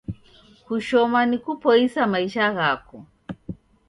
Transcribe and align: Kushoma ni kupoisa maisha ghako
Kushoma 0.65 1.25
ni 1.25 1.37
kupoisa 1.37 2.07
maisha 2.07 2.53
ghako 2.53 3.05